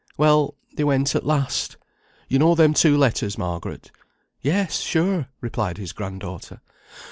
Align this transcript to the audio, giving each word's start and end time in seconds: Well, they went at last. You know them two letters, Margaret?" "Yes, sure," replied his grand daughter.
Well, 0.17 0.55
they 0.75 0.83
went 0.83 1.13
at 1.13 1.27
last. 1.27 1.77
You 2.27 2.39
know 2.39 2.55
them 2.55 2.73
two 2.73 2.97
letters, 2.97 3.37
Margaret?" 3.37 3.91
"Yes, 4.41 4.79
sure," 4.79 5.27
replied 5.41 5.77
his 5.77 5.93
grand 5.93 6.21
daughter. 6.21 6.59